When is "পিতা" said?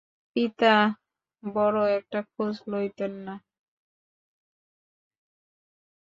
0.35-0.73